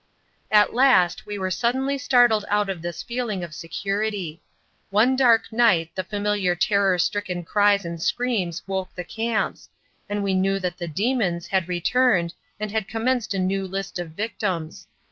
[0.49, 4.41] At last we were suddenly startled out of this feeling of security.
[4.89, 9.69] One dark night the familiar terror stricken cries and screams awoke the camps,
[10.09, 14.13] and we knew that the "demons" had returned and had commenced a new list of
[14.13, 14.87] victims.